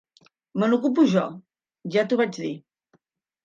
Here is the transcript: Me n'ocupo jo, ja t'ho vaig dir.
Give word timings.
Me 0.61 0.69
n'ocupo 0.71 1.05
jo, 1.11 1.27
ja 1.99 2.07
t'ho 2.09 2.21
vaig 2.25 2.37
dir. 2.41 2.53